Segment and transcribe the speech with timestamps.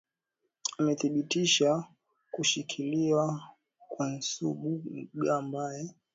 [0.79, 1.69] amethibitisha
[2.33, 3.25] kushikiliwa
[3.91, 5.83] kwa nsubuga ambaye